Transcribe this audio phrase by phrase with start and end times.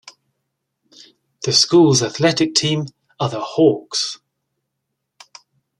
[1.43, 4.17] The schools' athletic teams are the Hawks.